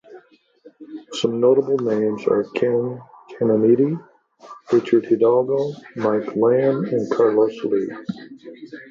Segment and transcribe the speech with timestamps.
[1.11, 2.99] Some notable names are Ken
[3.37, 4.03] Caminiti,
[4.73, 7.87] Richard Hidalgo, Mike Lamb and Carlos Lee.